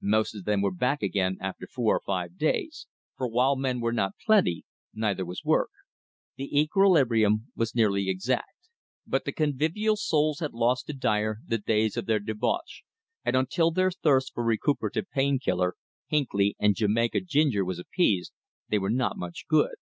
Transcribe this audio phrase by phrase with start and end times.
[0.00, 2.86] Most of them were back again after four or five days,
[3.18, 4.64] for, while men were not plenty,
[4.94, 5.68] neither was work.
[6.36, 8.56] The equilibrium was nearly exact.
[9.06, 12.82] But the convivial souls had lost to Dyer the days of their debauch,
[13.26, 15.74] and until their thirst for recuperative "Pain Killer,"
[16.06, 18.32] "Hinckley" and Jamaica Ginger was appeased,
[18.70, 19.74] they were not much good.